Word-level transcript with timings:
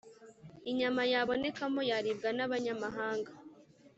inyama 0.69 1.01
yabonekamo 1.11 1.81
yaribwa 1.89 2.29
n’abanyamahanga. 2.37 3.31